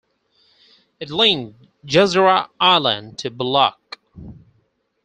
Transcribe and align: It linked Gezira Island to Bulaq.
It 0.99 1.11
linked 1.11 1.67
Gezira 1.85 2.49
Island 2.59 3.19
to 3.19 3.29
Bulaq. 3.29 3.77